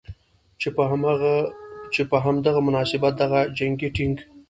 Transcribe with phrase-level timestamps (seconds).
[1.93, 4.17] چې په هم دغه مناسبت دغه جنګي ټېنک